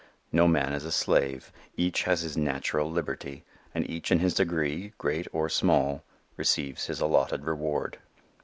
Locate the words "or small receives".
5.31-6.87